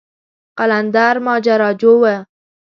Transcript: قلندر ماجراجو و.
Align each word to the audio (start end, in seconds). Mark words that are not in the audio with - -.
قلندر 0.57 1.15
ماجراجو 1.25 1.93
و. 2.01 2.03